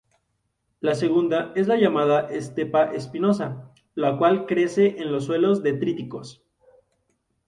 La 0.79 0.95
segunda 0.95 1.51
es 1.55 1.67
la 1.67 1.75
llamada 1.75 2.27
estepa 2.27 2.85
espinosa, 2.85 3.71
la 3.93 4.17
cual 4.17 4.47
crece 4.47 4.95
en 4.99 5.21
suelos 5.21 5.61
detríticos. 5.61 6.41